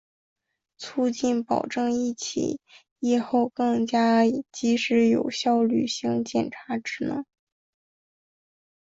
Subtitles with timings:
[0.77, 2.59] 促进、保障疫期、
[2.99, 7.23] 疫后更加及时有效履行检察职能